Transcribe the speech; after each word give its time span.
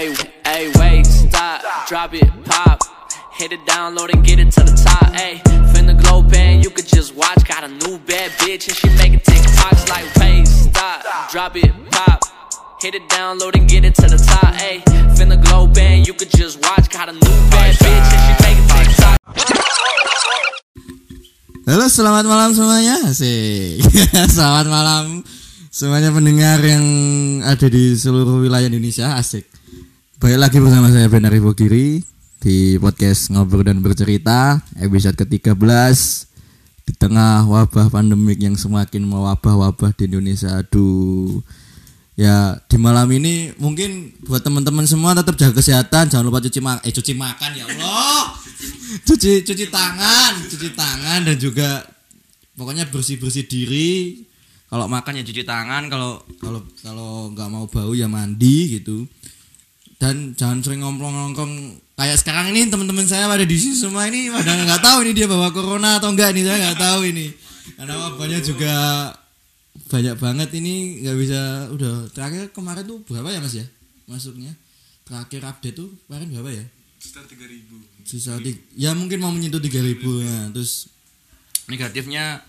Hey, 0.00 0.16
hey, 0.46 0.72
wait, 0.80 1.04
stop, 1.04 1.60
drop 1.86 2.14
it, 2.14 2.24
pop. 2.46 2.80
Hit 3.36 3.52
it, 3.52 3.60
download 3.66 4.08
and 4.08 4.24
get 4.24 4.40
it 4.40 4.50
to 4.56 4.64
the 4.64 4.72
top. 4.72 5.12
Hey, 5.12 5.42
finna 5.76 5.92
glow 5.92 6.22
band, 6.22 6.64
you 6.64 6.70
could 6.70 6.86
just 6.88 7.14
watch. 7.14 7.44
Got 7.44 7.64
a 7.64 7.68
new 7.68 7.98
bad 8.08 8.30
bitch 8.40 8.64
and 8.64 8.72
she 8.80 8.88
making 8.96 9.20
TikToks 9.20 9.92
like, 9.92 10.08
wait, 10.16 10.48
stop, 10.48 11.04
drop 11.30 11.54
it, 11.54 11.68
pop. 11.92 12.24
Hit 12.80 12.94
it, 12.94 13.06
download 13.12 13.52
and 13.60 13.68
get 13.68 13.84
it 13.84 13.94
to 13.96 14.08
the 14.08 14.16
top. 14.16 14.54
Hey, 14.54 14.80
finna 15.20 15.36
glow 15.36 15.66
band, 15.66 16.06
you 16.06 16.14
could 16.14 16.30
just 16.30 16.64
watch. 16.64 16.88
Got 16.88 17.10
a 17.10 17.12
new 17.12 17.36
bad 17.52 17.76
bitch 17.76 18.08
and 18.08 18.22
she 18.24 18.32
making 18.40 18.64
TikToks. 18.72 19.20
Halo, 21.68 21.92
selamat 21.92 22.24
malam 22.24 22.56
semuanya. 22.56 23.04
Asik. 23.04 23.84
selamat 24.40 24.64
malam 24.64 25.04
semuanya 25.68 26.08
pendengar 26.08 26.56
yang 26.64 26.84
ada 27.44 27.68
di 27.68 27.92
seluruh 27.92 28.40
wilayah 28.40 28.64
Indonesia. 28.64 29.12
Asik. 29.20 29.59
Baik 30.20 30.36
lagi 30.36 30.60
bersama 30.60 30.92
saya 30.92 31.08
Ben 31.08 31.24
Arifo 31.24 31.56
Giri 31.56 32.04
di 32.44 32.76
podcast 32.76 33.32
Ngobrol 33.32 33.64
dan 33.64 33.80
Bercerita 33.80 34.60
episode 34.76 35.16
ke-13 35.16 35.56
di 36.84 36.92
tengah 36.92 37.48
wabah 37.48 37.88
pandemik 37.88 38.36
yang 38.36 38.52
semakin 38.52 39.00
mewabah-wabah 39.08 39.96
di 39.96 40.12
Indonesia. 40.12 40.60
Aduh. 40.60 41.40
Ya, 42.20 42.60
di 42.68 42.76
malam 42.76 43.08
ini 43.16 43.56
mungkin 43.56 44.12
buat 44.28 44.44
teman-teman 44.44 44.84
semua 44.84 45.16
tetap 45.16 45.40
jaga 45.40 45.56
kesehatan, 45.56 46.12
jangan 46.12 46.28
lupa 46.28 46.44
cuci 46.44 46.60
makan 46.60 46.84
eh 46.84 46.92
cuci 46.92 47.12
makan 47.16 47.50
ya 47.56 47.64
Allah. 47.64 48.36
cuci 49.08 49.40
cuci 49.40 49.72
tangan, 49.72 50.36
cuci 50.52 50.68
tangan 50.76 51.32
dan 51.32 51.36
juga 51.40 51.80
pokoknya 52.60 52.92
bersih-bersih 52.92 53.48
diri. 53.48 54.20
Kalau 54.68 54.84
makan 54.84 55.16
ya 55.16 55.24
cuci 55.24 55.48
tangan, 55.48 55.88
kalau 55.88 56.20
kalau 56.36 56.60
kalau 56.84 57.32
nggak 57.32 57.48
mau 57.48 57.64
bau 57.72 57.96
ya 57.96 58.04
mandi 58.04 58.76
gitu. 58.76 59.08
Dan 60.00 60.32
jangan 60.32 60.64
sering 60.64 60.80
ngomong-ngomong 60.80 61.76
kayak 61.92 62.16
sekarang 62.16 62.56
ini 62.56 62.72
teman-teman 62.72 63.04
saya 63.04 63.28
pada 63.28 63.44
di 63.44 63.52
sini 63.52 63.76
semua 63.76 64.08
ini 64.08 64.32
pada 64.32 64.56
nggak 64.56 64.80
tahu 64.80 65.04
ini 65.04 65.12
dia 65.12 65.28
bawa 65.28 65.52
corona 65.52 66.00
atau 66.00 66.08
enggak 66.08 66.32
nih 66.32 66.48
saya 66.48 66.56
nggak 66.56 66.80
tahu 66.80 67.00
ini. 67.04 67.26
Karena 67.76 67.94
wabahnya 68.08 68.40
juga 68.40 68.72
banyak 69.92 70.16
banget 70.16 70.48
ini 70.56 71.04
nggak 71.04 71.16
bisa 71.20 71.40
udah 71.76 72.08
terakhir 72.16 72.48
kemarin 72.50 72.88
tuh 72.88 73.04
berapa 73.04 73.28
ya 73.28 73.44
mas 73.44 73.52
ya 73.52 73.66
masuknya? 74.08 74.56
Terakhir 75.04 75.44
update 75.44 75.76
tuh 75.76 75.92
kemarin 76.08 76.32
berapa 76.32 76.48
ya? 76.48 76.64
Sekitar 76.96 77.24
3000 77.28 78.08
sisa 78.08 78.40
ti- 78.40 78.60
ya 78.80 78.96
mungkin 78.96 79.20
mau 79.20 79.28
menyentuh 79.28 79.60
3000 79.60 80.00
ya. 80.24 80.48
Terus 80.56 80.88
negatifnya 81.68 82.40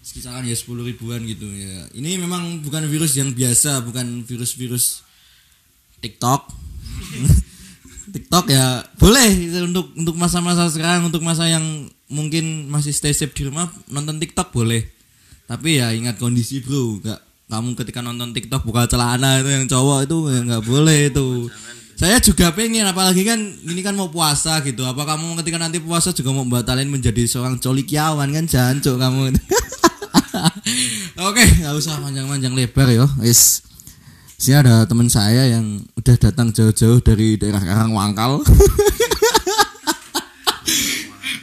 sekitaran 0.00 0.46
ya 0.46 0.54
10 0.54 0.86
ribuan 0.86 1.26
gitu 1.26 1.50
ya. 1.50 1.90
Ini 1.90 2.22
memang 2.22 2.62
bukan 2.62 2.86
virus 2.86 3.18
yang 3.18 3.34
biasa 3.34 3.82
bukan 3.82 4.22
virus-virus 4.22 5.02
TikTok 6.00 6.69
TikTok 8.14 8.50
ya 8.50 8.82
boleh 8.98 9.30
untuk 9.62 9.94
untuk 9.94 10.16
masa-masa 10.18 10.66
sekarang 10.66 11.06
untuk 11.06 11.22
masa 11.22 11.46
yang 11.46 11.86
mungkin 12.10 12.66
masih 12.66 12.90
stay 12.90 13.14
safe 13.14 13.30
di 13.30 13.46
rumah 13.46 13.70
nonton 13.86 14.18
TikTok 14.18 14.50
boleh. 14.50 14.82
Tapi 15.46 15.78
ya 15.82 15.94
ingat 15.94 16.18
kondisi 16.18 16.62
bro. 16.62 16.98
Nggak 16.98 17.20
kamu 17.50 17.68
ketika 17.78 18.00
nonton 18.02 18.30
TikTok 18.34 18.62
buka 18.66 18.86
celana 18.90 19.42
itu 19.42 19.50
yang 19.50 19.66
cowok 19.66 20.10
itu 20.10 20.18
ya 20.30 20.40
nggak 20.42 20.64
boleh 20.66 20.98
itu. 21.10 21.28
Saya 21.94 22.16
juga 22.16 22.48
pengen 22.56 22.88
apalagi 22.88 23.22
kan 23.28 23.38
ini 23.66 23.82
kan 23.84 23.92
mau 23.94 24.08
puasa 24.08 24.58
gitu. 24.64 24.82
Apa 24.88 25.04
kamu 25.04 25.38
ketika 25.44 25.60
nanti 25.60 25.78
puasa 25.78 26.10
juga 26.10 26.32
mau 26.34 26.46
batalin 26.48 26.88
menjadi 26.88 27.28
seorang 27.28 27.60
colikiawan 27.60 28.30
kan? 28.32 28.44
Jancuk 28.48 28.98
kamu. 28.98 29.30
Oke 31.30 31.44
nggak 31.60 31.74
usah 31.76 32.00
panjang-panjang 32.00 32.54
lebar 32.56 32.88
ya 32.88 33.06
wis 33.20 33.69
sini 34.40 34.56
ada 34.56 34.88
teman 34.88 35.04
saya 35.12 35.52
yang 35.52 35.84
udah 36.00 36.16
datang 36.16 36.48
jauh-jauh 36.48 37.04
dari 37.04 37.36
daerah 37.36 37.60
Karangwangkal. 37.60 38.40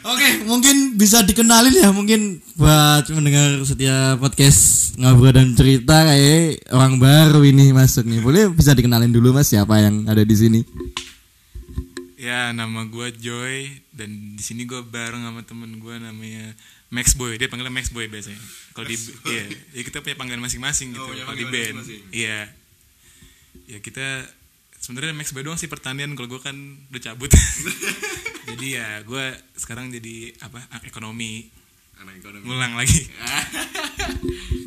Oke, 0.08 0.28
mungkin 0.50 0.98
bisa 0.98 1.22
dikenalin 1.22 1.78
ya 1.78 1.94
mungkin 1.94 2.42
buat 2.58 3.06
mendengar 3.14 3.62
setiap 3.62 4.18
podcast 4.18 4.98
ngobrol 4.98 5.30
dan 5.30 5.54
cerita 5.54 6.10
kayak 6.10 6.66
orang 6.74 6.98
baru 6.98 7.46
ini 7.46 7.70
masuk 7.70 8.02
nih. 8.10 8.18
Boleh 8.18 8.50
bisa 8.50 8.74
dikenalin 8.74 9.14
dulu 9.14 9.30
Mas 9.30 9.54
siapa 9.54 9.78
yang 9.78 10.10
ada 10.10 10.26
di 10.26 10.34
sini? 10.34 10.66
ya 12.18 12.50
nama 12.50 12.82
gue 12.90 13.14
Joy 13.14 13.78
dan 13.94 14.36
di 14.36 14.42
sini 14.42 14.66
gue 14.66 14.82
bareng 14.82 15.22
sama 15.22 15.46
temen 15.46 15.78
gue 15.78 15.96
namanya 16.02 16.50
Max 16.90 17.14
Boy. 17.14 17.38
Dia 17.38 17.46
panggilnya 17.46 17.70
Max 17.70 17.94
Boy 17.94 18.10
biasanya. 18.10 18.42
Kalau 18.74 18.90
di 18.90 18.98
iya 19.30 19.46
ya 19.78 19.82
kita 19.86 20.02
punya 20.02 20.18
panggilan 20.18 20.42
masing-masing 20.42 20.98
gitu 20.98 21.06
kalau 21.06 21.38
di 21.38 21.46
band. 21.46 21.86
iya 22.10 22.50
ya 23.68 23.84
kita 23.84 24.26
sebenarnya 24.80 25.14
Max 25.14 25.36
Boy 25.36 25.44
doang 25.44 25.60
sih 25.60 25.68
pertanian 25.68 26.16
kalau 26.16 26.32
gue 26.32 26.40
kan 26.40 26.56
udah 26.56 27.02
cabut 27.04 27.28
jadi 28.50 28.68
ya 28.80 28.88
gue 29.04 29.26
sekarang 29.60 29.92
jadi 29.92 30.34
apa 30.40 30.64
ekonomi 30.88 31.52
ngulang 32.48 32.78
lagi 32.78 33.04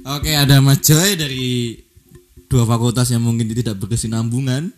Oke, 0.00 0.32
ada 0.32 0.64
Mas 0.64 0.80
Joy 0.80 1.12
dari 1.14 1.76
dua 2.48 2.64
fakultas 2.64 3.12
yang 3.12 3.20
mungkin 3.20 3.52
tidak 3.52 3.76
berkesinambungan. 3.78 4.72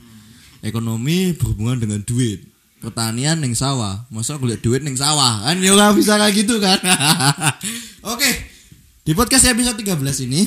Ekonomi 0.63 1.35
berhubungan 1.39 1.79
dengan 1.79 2.01
duit. 2.03 2.43
Pertanian 2.83 3.39
neng 3.39 3.55
sawah. 3.55 4.03
Masa 4.11 4.35
kuliah 4.39 4.59
duit 4.59 4.83
neng 4.83 4.99
sawah? 4.99 5.47
Kan 5.47 5.63
ya 5.63 5.75
nggak 5.75 5.95
bisa 5.95 6.19
kayak 6.19 6.35
gitu 6.35 6.59
kan. 6.59 6.79
Oke. 8.15 8.31
Di 9.03 9.15
podcast 9.15 9.47
episode 9.47 9.79
13 9.79 10.27
ini 10.27 10.47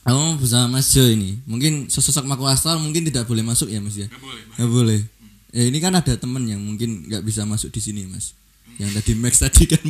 kamu 0.00 0.40
bersama 0.40 0.80
Mas 0.80 0.88
Joy 0.96 1.12
ini. 1.12 1.36
Mungkin 1.44 1.92
sesosok 1.92 2.24
makhluk 2.24 2.48
astral 2.48 2.80
mungkin 2.80 3.04
tidak 3.04 3.28
boleh 3.28 3.44
masuk 3.44 3.68
ya 3.68 3.84
Mas 3.84 4.00
ya? 4.00 4.08
Nggak 4.08 4.22
boleh 4.24 4.42
Nggak 4.56 4.70
boleh. 4.72 5.00
Ya 5.50 5.62
ini 5.66 5.78
kan 5.82 5.92
ada 5.92 6.14
temen 6.16 6.46
yang 6.46 6.62
mungkin 6.62 7.10
nggak 7.10 7.20
bisa 7.26 7.44
masuk 7.44 7.68
di 7.68 7.80
sini 7.84 8.08
Mas. 8.08 8.32
Yang 8.80 8.96
tadi 8.96 9.12
Max 9.12 9.44
tadi 9.44 9.68
kan 9.68 9.84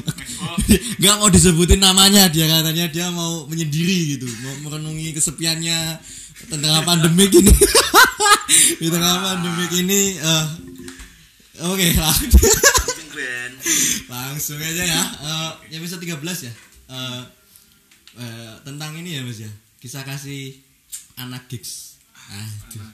nggak 1.01 1.15
mau 1.23 1.31
disebutin 1.31 1.79
namanya 1.79 2.27
dia 2.27 2.51
katanya 2.51 2.91
dia 2.91 3.07
mau 3.15 3.47
menyendiri 3.47 4.19
gitu, 4.19 4.27
mau 4.43 4.67
merenungi 4.67 5.15
kesepiannya 5.15 5.79
tengah 6.51 6.83
pandemik 6.83 7.31
ini. 7.31 7.55
di 8.83 8.89
tengah 8.91 9.15
pandemik 9.23 9.71
ini 9.79 10.19
eh, 10.19 10.45
oke 11.63 11.87
lah. 11.95 12.17
langsung 14.11 14.59
aja 14.59 14.83
ya. 14.83 15.03
Eh, 15.07 15.51
yang 15.77 15.87
bisa 15.87 16.01
13 16.01 16.19
ya. 16.19 16.53
Eh, 16.91 17.23
eh, 18.19 18.53
tentang 18.67 18.97
ini 18.99 19.15
ya 19.15 19.23
Mas 19.23 19.39
ya. 19.39 19.51
Kisah 19.81 20.05
kasih 20.05 20.61
anak 21.17 21.49
gigs. 21.49 21.97
Aduh. 22.31 22.85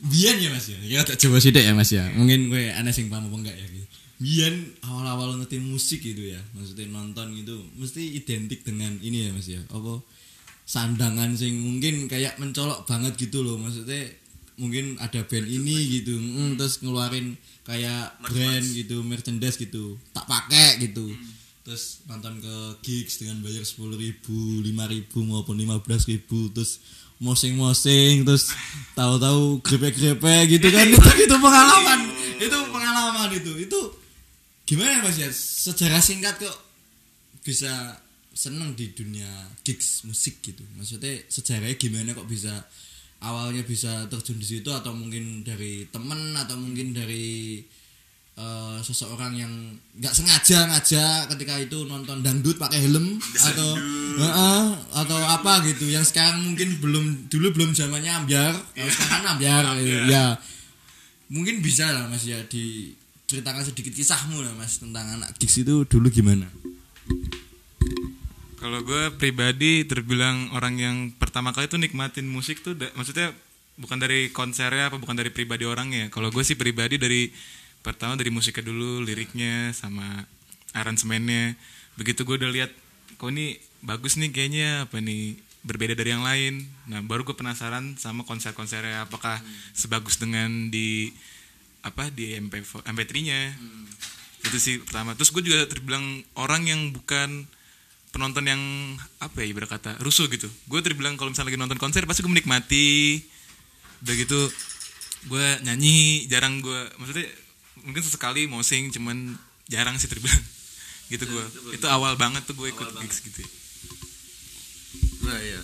Bian 0.00 0.36
ya 0.40 0.48
mas 0.48 0.64
ya, 0.64 0.80
ya 0.80 1.00
tak 1.04 1.20
coba 1.20 1.38
sidik 1.38 1.62
ya 1.62 1.72
mas 1.76 1.92
ya. 1.92 2.08
Mungkin 2.16 2.48
gue 2.50 2.72
aneh 2.72 2.90
sing 2.92 3.12
paham 3.12 3.28
apa 3.30 3.36
enggak 3.36 3.56
ya. 3.56 3.66
Gitu. 3.68 3.86
Bian 4.20 4.54
awal-awal 4.84 5.40
ngerti 5.40 5.60
musik 5.60 6.04
gitu 6.04 6.36
ya, 6.36 6.40
maksudnya 6.52 6.88
nonton 6.92 7.32
gitu, 7.36 7.56
mesti 7.76 8.20
identik 8.20 8.60
dengan 8.64 8.96
ini 9.00 9.28
ya 9.28 9.30
mas 9.32 9.48
ya. 9.48 9.60
Apa 9.72 10.04
sandangan 10.68 11.36
sing 11.36 11.56
mungkin 11.56 12.08
kayak 12.08 12.36
mencolok 12.36 12.84
banget 12.84 13.16
gitu 13.16 13.40
loh, 13.40 13.56
maksudnya 13.56 14.12
mungkin 14.60 15.00
ada 15.00 15.24
band 15.24 15.48
ini 15.48 16.00
gitu, 16.00 16.20
mm, 16.20 16.60
terus 16.60 16.84
ngeluarin 16.84 17.32
kayak 17.64 18.20
brand 18.20 18.66
gitu, 18.76 19.00
merchandise 19.00 19.56
gitu, 19.56 19.96
tak 20.12 20.28
pakai 20.28 20.84
gitu. 20.84 21.16
Terus 21.60 22.00
nonton 22.08 22.40
ke 22.40 22.54
gigs 22.80 23.20
dengan 23.20 23.44
bayar 23.44 23.62
sepuluh 23.62 24.00
ribu, 24.00 24.64
lima 24.64 24.88
ribu 24.88 25.20
maupun 25.20 25.60
lima 25.60 25.76
belas 25.80 26.08
ribu, 26.08 26.48
terus 26.50 26.80
mosing-mosing 27.20 28.24
terus 28.24 28.56
tahu-tahu 28.96 29.60
grepe-grepe 29.60 30.56
gitu 30.56 30.68
kan. 30.72 30.88
Itu 30.96 31.10
itu 31.28 31.36
pengalaman 31.36 32.00
itu 32.40 32.58
pengalaman 32.72 33.30
itu. 33.36 33.52
Itu 33.68 33.80
gimana 34.64 35.04
mas 35.04 35.20
ya 35.20 35.28
sejarah 35.28 36.00
singkat 36.00 36.40
kok 36.40 36.58
bisa 37.44 38.00
seneng 38.32 38.72
di 38.72 38.96
dunia 38.96 39.28
gigs 39.60 40.08
musik 40.08 40.40
gitu. 40.40 40.64
Maksudnya 40.80 41.28
sejarahnya 41.28 41.76
gimana 41.76 42.16
kok 42.16 42.24
bisa 42.24 42.64
awalnya 43.20 43.60
bisa 43.68 44.08
terjun 44.08 44.40
di 44.40 44.46
situ 44.48 44.70
atau 44.72 44.96
mungkin 44.96 45.44
dari 45.44 45.84
temen 45.92 46.32
atau 46.32 46.56
mungkin 46.56 46.96
dari 46.96 47.60
eh, 48.40 48.78
seseorang 48.80 49.36
yang 49.36 49.52
nggak 50.00 50.16
sengaja 50.16 50.64
ngajak 50.72 51.20
ketika 51.36 51.60
itu 51.60 51.84
nonton 51.84 52.24
dangdut 52.24 52.56
pakai 52.56 52.88
helm 52.88 53.20
atau 53.36 53.76
Heeh, 54.10 54.64
atau 54.96 55.18
apa 55.20 55.60
gitu. 55.68 55.84
Yang 55.86 56.12
sekarang 56.16 56.40
mungkin 56.42 56.80
belum 56.80 57.04
dulu 57.28 57.52
belum 57.52 57.70
zamannya 57.76 58.24
ambiar 58.24 58.56
kalau 58.72 58.88
sekarang 58.88 59.12
kan 59.12 59.24
ambiar 59.36 59.62
gitu. 59.76 60.08
ya. 60.08 60.40
Mungkin 61.30 61.60
bisa 61.60 61.92
lah 61.92 62.08
mas 62.08 62.24
ya 62.26 62.40
diceritakan 62.48 63.62
sedikit 63.62 63.92
kisahmu 63.94 64.40
lah 64.40 64.52
mas 64.56 64.80
tentang 64.80 65.20
anak 65.20 65.36
gigs 65.38 65.60
itu 65.60 65.84
dulu 65.84 66.08
gimana? 66.08 66.48
Kalau 68.60 68.84
gue 68.84 69.08
pribadi 69.16 69.88
terbilang 69.88 70.52
orang 70.52 70.74
yang 70.76 70.96
pertama 71.16 71.48
kali 71.56 71.64
tuh 71.64 71.80
nikmatin 71.80 72.28
musik 72.28 72.60
tuh, 72.60 72.76
da- 72.76 72.92
maksudnya 72.92 73.32
bukan 73.80 73.96
dari 73.96 74.28
konsernya 74.28 74.92
apa 74.92 75.00
bukan 75.00 75.16
dari 75.16 75.32
pribadi 75.32 75.64
orangnya. 75.64 76.12
Kalau 76.12 76.28
gue 76.28 76.44
sih 76.44 76.60
pribadi 76.60 77.00
dari 77.00 77.32
pertama 77.80 78.16
dari 78.16 78.28
musiknya 78.28 78.68
dulu, 78.68 79.04
liriknya 79.04 79.72
sama 79.72 80.24
aransemennya. 80.76 81.56
Begitu 81.96 82.24
gue 82.24 82.36
udah 82.40 82.50
lihat, 82.52 82.70
kok 83.16 83.30
ini 83.32 83.60
bagus 83.80 84.20
nih 84.20 84.30
kayaknya 84.32 84.88
apa 84.88 85.00
nih 85.00 85.36
berbeda 85.64 85.92
dari 85.92 86.10
yang 86.12 86.24
lain. 86.24 86.64
Nah 86.88 87.04
baru 87.04 87.24
gue 87.24 87.36
penasaran 87.36 87.96
sama 88.00 88.24
konser-konsernya 88.24 89.04
apakah 89.08 89.40
sebagus 89.76 90.16
dengan 90.16 90.72
di 90.72 91.12
apa 91.80 92.12
di 92.12 92.36
MP 92.36 92.60
MP3-nya 92.64 93.56
itu 94.44 94.56
sih 94.56 94.74
pertama. 94.80 95.12
Terus 95.16 95.32
gue 95.32 95.42
juga 95.52 95.68
terbilang 95.68 96.24
orang 96.36 96.64
yang 96.68 96.80
bukan 96.92 97.44
penonton 98.10 98.42
yang 98.48 98.60
apa 99.20 99.44
ya 99.44 99.52
berkata 99.52 100.00
rusuh 100.00 100.28
gitu. 100.32 100.48
Gue 100.68 100.80
terbilang 100.80 101.20
kalau 101.20 101.32
misalnya 101.32 101.52
lagi 101.52 101.60
nonton 101.60 101.80
konser 101.80 102.08
pasti 102.08 102.24
gue 102.24 102.32
menikmati. 102.32 103.20
Udah 104.00 104.14
gitu 104.16 104.40
gue 105.28 105.46
nyanyi 105.68 106.24
jarang 106.32 106.64
gue 106.64 106.80
maksudnya 106.96 107.28
mungkin 107.84 108.02
sesekali 108.02 108.46
mau 108.46 108.62
sing 108.64 108.90
cuman 108.92 109.36
jarang 109.68 109.96
sih 109.96 110.10
terbilang. 110.10 110.40
Gitu 111.10 111.26
gue 111.26 111.44
itu 111.74 111.86
awal 111.90 112.14
banget 112.14 112.46
tuh 112.46 112.54
gue 112.54 112.70
ikut 112.70 112.86
gigs 113.02 113.18
gitu. 113.18 113.42
Nah, 115.26 115.42
ya. 115.42 115.58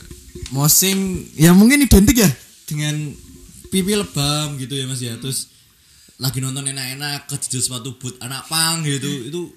Mosing 0.50 1.22
ya 1.38 1.54
mungkin 1.54 1.86
identik 1.86 2.18
ya 2.18 2.26
dengan 2.66 3.14
pipi 3.70 3.94
lebam 3.94 4.58
gitu 4.58 4.74
ya 4.74 4.90
Mas 4.90 4.98
ya. 4.98 5.14
Terus 5.22 5.54
lagi 6.18 6.42
nonton 6.42 6.66
enak-enak 6.66 7.30
kejejel 7.30 7.62
sepatu 7.62 7.94
boot 7.94 8.18
anak 8.18 8.42
pang 8.50 8.82
gitu. 8.82 9.06
Itu 9.06 9.54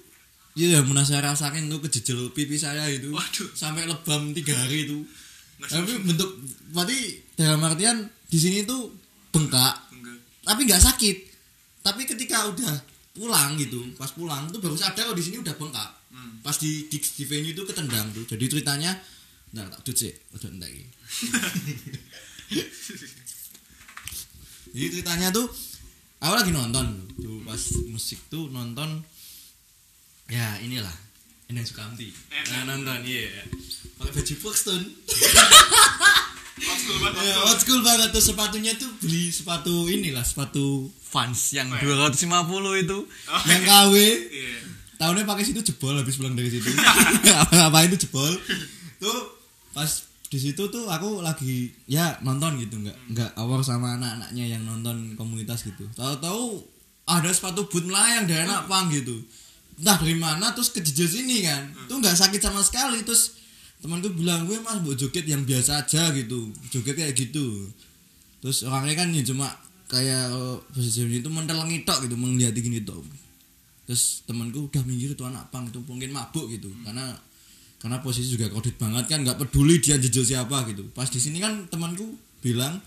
Iya 0.58 0.82
yang 0.82 0.90
pernah 0.90 1.06
saya 1.06 1.30
rasakan 1.30 1.70
tuh 1.70 1.80
kejejel 1.86 2.34
pipi 2.34 2.58
saya 2.58 2.90
itu. 2.90 3.14
Sampai 3.54 3.86
lebam 3.86 4.34
tiga 4.34 4.58
hari 4.58 4.90
itu. 4.90 5.06
Tapi 5.62 6.02
bentuk 6.02 6.40
berarti 6.74 7.22
dalam 7.38 7.62
artian 7.62 8.08
di 8.26 8.38
sini 8.40 8.64
tuh 8.66 8.90
bengkak, 9.30 9.76
tapi 10.42 10.60
nggak 10.66 10.82
sakit. 10.82 11.16
Tapi 11.80 12.04
ketika 12.04 12.48
udah 12.50 12.74
pulang 13.16 13.56
gitu, 13.56 13.80
pas 13.96 14.12
pulang 14.12 14.46
tuh 14.52 14.60
baru 14.60 14.76
sadar 14.76 15.08
kalau 15.08 15.16
di 15.16 15.24
sini 15.24 15.40
udah 15.40 15.54
bengkak. 15.56 15.90
Pas 16.40 16.56
di 16.56 16.88
gigs 16.88 17.16
di 17.16 17.24
venue 17.28 17.52
itu 17.52 17.62
ketendang 17.64 18.10
tuh. 18.12 18.24
Jadi 18.24 18.44
ceritanya 18.48 18.96
Ntar 19.50 19.66
tak 19.66 19.82
dut 19.82 19.96
sih, 19.98 20.14
udah 20.30 20.46
entek 20.46 20.70
iki. 20.70 20.86
Jadi 24.70 24.86
ceritanya 24.94 25.34
tuh 25.34 25.50
aku 26.22 26.34
lagi 26.38 26.54
nonton 26.54 26.86
tuh 27.18 27.42
pas 27.42 27.58
musik 27.90 28.22
tuh 28.30 28.46
nonton 28.54 29.02
ya 30.30 30.54
inilah 30.62 30.94
Endang 31.50 31.66
Sukamti. 31.66 32.14
Nah, 32.30 32.62
nonton 32.62 33.02
iya. 33.02 33.26
Pakai 33.98 34.22
baju 34.22 34.34
Buxton. 34.38 34.82
Ya, 37.20 37.36
old 37.44 37.58
school 37.60 37.82
banget 37.82 38.08
tuh 38.10 38.22
sepatunya 38.22 38.72
tuh 38.74 38.88
beli 39.02 39.28
sepatu 39.28 39.86
inilah 39.86 40.22
sepatu 40.22 40.88
Vans 41.10 41.40
yang 41.52 41.68
250 41.68 42.22
itu. 42.86 42.98
Yang 43.46 43.62
KW. 43.66 43.94
Tahunnya 45.00 45.24
pakai 45.24 45.44
situ 45.48 45.60
jebol 45.64 45.96
habis 45.96 46.20
pulang 46.20 46.36
dari 46.36 46.52
situ. 46.52 46.70
Apa 47.66 47.88
itu 47.88 47.96
jebol? 48.06 48.30
Tuh 49.00 49.20
pas 49.72 49.88
di 50.30 50.38
situ 50.38 50.62
tuh 50.70 50.86
aku 50.86 51.26
lagi 51.26 51.74
ya 51.90 52.14
nonton 52.22 52.54
gitu 52.62 52.78
nggak 52.78 52.94
nggak 53.10 53.30
awal 53.34 53.66
sama 53.66 53.98
anak-anaknya 53.98 54.54
yang 54.54 54.62
nonton 54.62 55.18
komunitas 55.18 55.66
gitu. 55.66 55.88
Tahu-tahu 55.96 56.62
ada 57.10 57.32
sepatu 57.34 57.66
boot 57.66 57.82
melayang 57.88 58.30
dari 58.30 58.46
anak 58.46 58.70
pang 58.70 58.86
gitu. 58.92 59.18
Entah 59.80 59.96
dari 59.98 60.14
mana 60.14 60.52
terus 60.54 60.70
kejejel 60.70 61.08
sini 61.08 61.42
kan. 61.42 61.74
Tuh 61.88 61.98
nggak 61.98 62.14
sakit 62.14 62.38
sama 62.38 62.60
sekali 62.62 63.02
terus 63.02 63.40
temanku 63.80 64.12
bilang 64.12 64.44
gue 64.44 64.60
mas 64.60 64.78
buat 64.84 64.96
joget 64.96 65.24
yang 65.24 65.42
biasa 65.44 65.84
aja 65.84 66.12
gitu. 66.12 66.52
Joget 66.68 66.94
kayak 66.96 67.16
gitu. 67.16 67.68
Terus 68.40 68.64
orangnya 68.64 69.04
kan 69.04 69.08
ya 69.12 69.24
cuma 69.24 69.48
kayak 69.90 70.30
oh, 70.30 70.62
posisi 70.70 71.04
itu 71.08 71.28
mentelengi 71.28 71.82
tok 71.82 72.06
gitu 72.06 72.14
melihat 72.16 72.52
gini 72.56 72.84
tok. 72.84 73.00
Terus 73.88 74.22
temanku 74.28 74.70
udah 74.70 74.82
minggir 74.86 75.16
tuh 75.16 75.26
anak 75.26 75.50
pang 75.50 75.66
itu 75.66 75.80
mungkin 75.84 76.12
mabuk 76.12 76.46
gitu. 76.52 76.70
Karena 76.84 77.16
karena 77.80 77.96
posisi 78.04 78.36
juga 78.36 78.52
kredit 78.52 78.76
banget 78.76 79.08
kan 79.08 79.24
nggak 79.24 79.40
peduli 79.40 79.80
dia 79.80 79.96
jejel 79.96 80.24
siapa 80.24 80.68
gitu. 80.68 80.84
Pas 80.92 81.08
di 81.08 81.18
sini 81.18 81.40
kan 81.40 81.64
temanku 81.72 82.16
bilang 82.44 82.80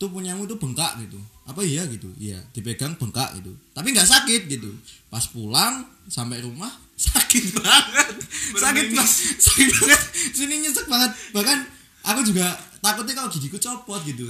tuh 0.00 0.08
punyamu 0.08 0.48
tuh 0.48 0.56
bengkak 0.56 0.96
gitu 1.04 1.20
apa 1.50 1.60
iya 1.66 1.82
gitu? 1.90 2.06
Iya 2.16 2.38
dipegang 2.54 2.94
bengkak 2.94 3.34
gitu. 3.42 3.50
Tapi 3.74 3.90
nggak 3.90 4.06
sakit 4.06 4.46
gitu. 4.46 4.70
Pas 5.10 5.26
pulang 5.26 5.82
sampai 6.06 6.38
rumah 6.40 6.70
sakit 7.10 7.58
banget. 7.58 8.14
Sakit 8.54 8.86
banget 8.94 9.10
sakit 9.46 9.68
banget. 9.82 10.02
Sini 10.30 10.54
nyesek 10.62 10.86
banget. 10.86 11.10
Bahkan 11.34 11.58
aku 12.06 12.20
juga 12.22 12.54
takutnya 12.78 13.18
kalau 13.18 13.28
gigiku 13.28 13.58
copot 13.58 14.00
gitu. 14.06 14.24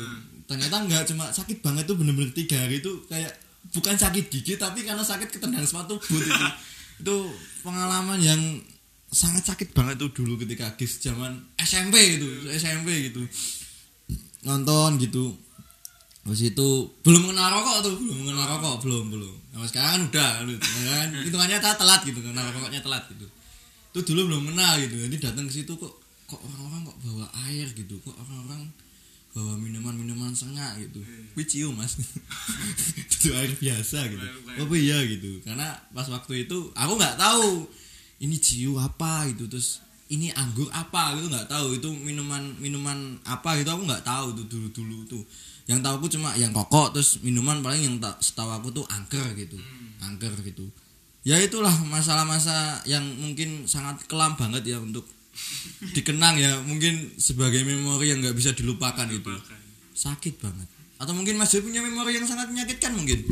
Ternyata 0.49 0.83
nggak 0.89 1.03
cuma 1.13 1.29
sakit 1.31 1.61
banget 1.61 1.85
tuh 1.85 1.95
bener-bener 2.01 2.33
tiga 2.33 2.59
hari 2.59 2.81
itu 2.81 3.05
kayak 3.07 3.31
bukan 3.77 3.95
sakit 3.95 4.33
gigi 4.33 4.57
tapi 4.57 4.83
karena 4.83 5.05
sakit 5.05 5.29
ketendang 5.29 5.69
sepatu 5.69 6.01
boot 6.01 6.25
itu. 6.25 6.47
Itu 7.01 7.33
pengalaman 7.65 8.21
yang 8.21 8.61
sangat 9.09 9.49
sakit 9.49 9.73
banget 9.73 9.97
tuh 10.05 10.13
dulu 10.13 10.37
ketika 10.37 10.77
gigs 10.77 11.01
zaman 11.01 11.33
SMP 11.57 12.21
gitu 12.21 12.29
SMP 12.53 13.09
gitu. 13.09 13.25
Nonton 14.45 15.01
gitu 15.01 15.33
Habis 16.31 16.55
itu 16.55 16.69
belum 17.03 17.35
kenal 17.35 17.59
rokok 17.59 17.91
tuh, 17.91 17.95
belum 17.99 18.23
kenal 18.23 18.47
rokok, 18.55 18.87
belum 18.87 19.11
belum. 19.11 19.35
Nah, 19.51 19.67
sekarang 19.67 20.07
kan 20.15 20.47
udah, 20.47 20.63
kan. 20.63 21.11
Hitungannya 21.27 21.59
tak 21.59 21.75
telat 21.75 22.07
gitu, 22.07 22.23
kenal 22.23 22.47
rokoknya 22.55 22.79
telat 22.79 23.03
gitu. 23.11 23.27
Itu 23.91 24.15
dulu 24.15 24.31
belum 24.31 24.55
kenal 24.55 24.79
gitu, 24.79 24.95
jadi 24.95 25.17
datang 25.19 25.51
ke 25.51 25.59
situ 25.59 25.75
kok 25.75 25.91
kok 26.31 26.39
orang-orang 26.39 26.87
kok 26.87 26.99
bawa 27.03 27.27
air 27.51 27.67
gitu, 27.75 27.99
kok 27.99 28.15
orang-orang 28.15 28.63
bawa 29.35 29.59
minuman-minuman 29.59 30.31
sengak 30.31 30.79
gitu. 30.79 31.03
Wih 31.35 31.43
cium 31.51 31.75
mas, 31.75 31.99
itu 33.03 33.35
air 33.35 33.51
biasa 33.51 34.07
gitu. 34.07 34.27
Oh 34.63 34.71
iya 34.71 35.03
gitu, 35.11 35.43
karena 35.43 35.75
pas 35.91 36.07
waktu 36.07 36.47
itu 36.47 36.71
aku 36.79 36.93
nggak 36.95 37.19
tahu 37.19 37.67
ini 38.23 38.39
ciu 38.39 38.79
apa 38.79 39.27
gitu, 39.35 39.51
terus 39.51 39.83
ini 40.11 40.35
anggur 40.35 40.67
apa? 40.75 41.15
Gitu 41.19 41.31
nggak 41.31 41.47
tahu. 41.47 41.79
Itu 41.79 41.89
minuman 41.95 42.59
minuman 42.59 43.19
apa 43.23 43.59
gitu? 43.63 43.71
Aku 43.71 43.87
nggak 43.87 44.03
tahu 44.03 44.35
tuh 44.35 44.47
dulu 44.51 44.69
dulu 44.75 44.99
tuh 45.07 45.23
yang 45.71 45.87
tahu 45.87 46.03
aku 46.03 46.09
cuma 46.11 46.35
yang 46.35 46.51
rokok 46.51 46.99
terus 46.99 47.23
minuman 47.23 47.63
paling 47.63 47.87
yang 47.87 47.97
tak 48.03 48.19
setahu 48.19 48.51
aku 48.51 48.75
tuh 48.75 48.85
angker 48.91 49.23
gitu. 49.39 49.55
Angker 50.03 50.35
gitu. 50.43 50.67
Ya 51.23 51.39
itulah 51.39 51.71
masalah-masa 51.87 52.83
yang 52.91 53.07
mungkin 53.23 53.71
sangat 53.71 54.03
kelam 54.11 54.35
banget 54.35 54.75
ya 54.75 54.83
untuk 54.83 55.07
dikenang 55.97 56.43
ya. 56.43 56.59
Mungkin 56.67 57.15
sebagai 57.23 57.63
memori 57.63 58.11
yang 58.11 58.19
nggak 58.19 58.35
bisa 58.35 58.51
dilupakan 58.51 59.07
itu 59.07 59.31
sakit 59.95 60.43
banget. 60.43 60.67
Atau 60.99 61.15
mungkin 61.15 61.39
Mas 61.39 61.55
Joy 61.55 61.63
punya 61.63 61.87
memori 61.87 62.19
yang 62.19 62.27
sangat 62.27 62.51
menyakitkan 62.51 62.91
mungkin. 62.91 63.23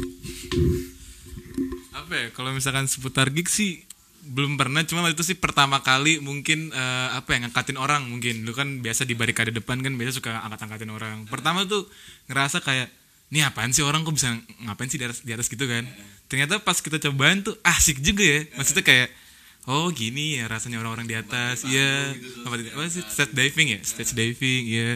Apa 1.90 2.12
ya 2.14 2.26
kalau 2.31 2.55
misalkan 2.55 2.87
seputar 2.87 3.35
gig 3.35 3.50
sih 3.50 3.82
belum 4.25 4.59
pernah 4.59 4.85
cuma 4.85 5.06
waktu 5.06 5.15
itu 5.15 5.35
sih 5.35 5.37
pertama 5.38 5.81
kali 5.81 6.19
mungkin 6.19 6.75
eh, 6.75 7.09
apa 7.15 7.37
ya 7.37 7.47
ngangkatin 7.47 7.79
orang 7.79 8.06
mungkin. 8.09 8.43
Lu 8.43 8.53
kan 8.53 8.82
biasa 8.82 9.06
di 9.06 9.15
barikade 9.15 9.55
depan 9.55 9.81
kan 9.81 9.94
biasa 9.94 10.19
suka 10.19 10.43
angkat-angkatin 10.44 10.91
orang. 10.91 11.17
Pertama 11.31 11.65
tuh 11.65 11.87
ngerasa 12.29 12.61
kayak 12.61 12.91
ini 13.29 13.44
apaan 13.44 13.70
sih 13.70 13.85
orang? 13.85 14.03
Kok 14.03 14.15
bisa 14.17 14.35
ngapain 14.65 14.88
sih 14.88 14.99
di 15.00 15.07
atas, 15.07 15.21
di 15.25 15.33
atas 15.33 15.47
gitu 15.49 15.64
kan? 15.69 15.85
Ternyata 16.26 16.61
pas 16.61 16.81
kita 16.81 16.99
cobain 16.99 17.40
tuh 17.45 17.57
asik 17.64 18.00
juga 18.00 18.25
ya. 18.25 18.40
Maksudnya 18.57 18.85
kayak 18.85 19.09
oh 19.69 19.93
gini 19.93 20.40
ya 20.40 20.49
rasanya 20.49 20.81
orang-orang 20.81 21.07
di 21.07 21.16
atas. 21.16 21.64
Iya. 21.64 22.16
apa, 22.49 22.54
apa 22.57 22.85
sih? 22.88 23.04
Stage 23.04 23.33
diving 23.37 23.69
ya? 23.76 23.81
Stage 23.85 24.12
diving 24.16 24.64
ya 24.66 24.88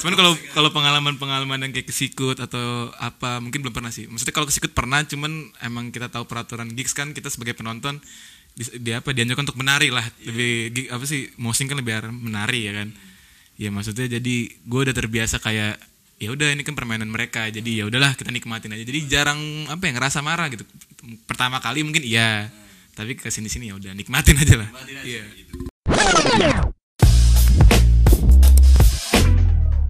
cuman 0.00 0.14
kalau 0.16 0.32
kalau 0.56 0.70
pengalaman 0.72 1.14
pengalaman 1.20 1.58
yang 1.68 1.72
kayak 1.72 1.88
kesikut 1.88 2.40
atau 2.40 2.88
apa 2.96 3.38
mungkin 3.38 3.60
belum 3.60 3.74
pernah 3.74 3.92
sih. 3.92 4.08
Maksudnya 4.08 4.34
kalau 4.34 4.48
kesikut 4.48 4.72
pernah 4.72 5.04
cuman 5.04 5.52
emang 5.60 5.92
kita 5.92 6.08
tahu 6.08 6.24
peraturan 6.24 6.72
gigs 6.72 6.96
kan 6.96 7.12
kita 7.12 7.28
sebagai 7.28 7.52
penonton 7.52 8.00
di, 8.56 8.64
di 8.80 8.90
apa 8.92 9.12
dianjurkan 9.12 9.44
untuk 9.48 9.60
menari 9.60 9.92
lah. 9.92 10.04
Lebih 10.24 10.52
gig, 10.72 10.86
apa 10.88 11.04
sih 11.04 11.28
mosing 11.36 11.68
kan 11.68 11.78
lebih 11.80 12.00
menari 12.12 12.68
ya 12.68 12.72
kan? 12.72 12.88
Ya 13.60 13.68
maksudnya 13.68 14.18
jadi 14.18 14.36
gue 14.48 14.80
udah 14.88 14.94
terbiasa 14.96 15.38
kayak 15.38 15.76
ya 16.16 16.28
udah 16.32 16.54
ini 16.54 16.64
kan 16.64 16.72
permainan 16.72 17.12
mereka. 17.12 17.48
Jadi 17.52 17.82
ya 17.82 17.88
udahlah 17.88 18.16
kita 18.16 18.32
nikmatin 18.32 18.72
aja. 18.72 18.84
Jadi 18.84 18.98
jarang 19.08 19.38
apa 19.68 19.84
ya 19.88 19.92
ngerasa 19.96 20.24
marah 20.24 20.48
gitu. 20.48 20.64
Pertama 21.28 21.60
kali 21.60 21.84
mungkin 21.84 22.02
iya 22.04 22.48
tapi 22.92 23.16
ke 23.16 23.32
sini 23.32 23.48
sini 23.48 23.72
ya 23.72 23.74
udah 23.76 23.92
nikmatin 23.96 24.36
aja 24.36 24.54
lah. 24.60 24.68
Iya 25.04 25.24